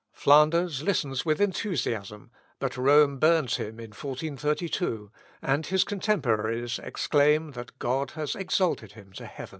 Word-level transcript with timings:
"Flanders 0.13 0.81
listens 0.81 1.25
with 1.25 1.39
enthusiasm, 1.39 2.31
but 2.57 2.75
Rome 2.75 3.19
burns 3.19 3.57
him 3.57 3.79
in 3.79 3.91
1432, 3.91 5.11
and 5.43 5.67
his 5.67 5.83
contemporaries 5.83 6.79
exclaim 6.79 7.51
that 7.51 7.77
God 7.77 8.09
has 8.17 8.33
exalted 8.33 8.93
him 8.93 9.11
to 9.13 9.27
heaven. 9.27 9.49